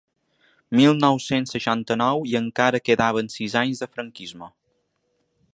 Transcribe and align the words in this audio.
Mil 0.79 0.95
nou-cents 1.03 1.53
seixanta-nou 1.57 2.25
i 2.31 2.35
encara 2.41 2.83
quedaven 2.89 3.33
sis 3.37 3.59
anys 3.65 3.85
de 3.85 3.93
franquisme. 3.95 4.53